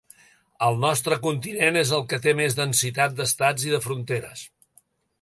[0.67, 4.47] El nostre continent és el que té més densitat d’estats i de fronteres.